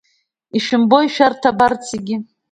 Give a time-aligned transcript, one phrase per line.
[0.57, 2.15] Ишәымбои шәара абарҭ зегьы?